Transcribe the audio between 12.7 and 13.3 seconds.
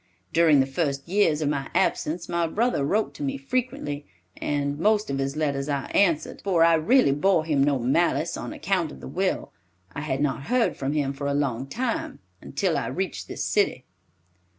I reached